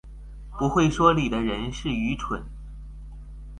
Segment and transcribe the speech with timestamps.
[0.57, 2.41] 不會說理的人是愚蠢